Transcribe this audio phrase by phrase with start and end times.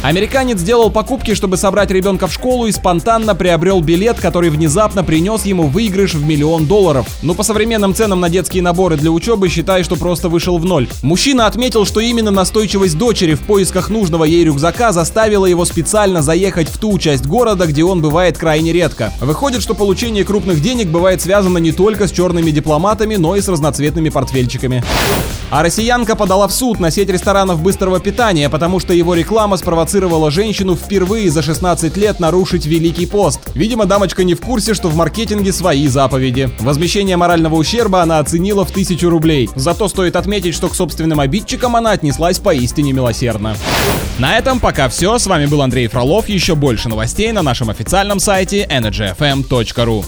[0.00, 5.44] Американец сделал покупки, чтобы собрать ребенка в школу и спонтанно приобрел билет, который внезапно принес
[5.44, 7.08] ему выигрыш в миллион долларов.
[7.22, 10.88] Но по современным ценам на детские наборы для учебы считай, что просто вышел в ноль.
[11.02, 16.68] Мужчина отметил, что именно настойчивость дочери в поисках нужного ей рюкзака заставила его специально заехать
[16.68, 19.12] в ту часть города, где он бывает крайне редко.
[19.20, 23.48] Выходит, что получение крупных денег бывает связано не только с черными дипломатами, но и с
[23.48, 24.84] разноцветными портфельчиками.
[25.50, 29.87] А россиянка подала в суд на сеть ресторанов быстрого питания, потому что его реклама спровоцировала
[30.30, 33.40] женщину впервые за 16 лет нарушить Великий пост.
[33.54, 36.50] Видимо, дамочка не в курсе, что в маркетинге свои заповеди.
[36.60, 39.48] Возмещение морального ущерба она оценила в тысячу рублей.
[39.54, 43.56] Зато стоит отметить, что к собственным обидчикам она отнеслась поистине милосердно.
[44.18, 45.18] На этом пока все.
[45.18, 46.28] С вами был Андрей Фролов.
[46.28, 50.04] Еще больше новостей на нашем официальном сайте energyfm.ru.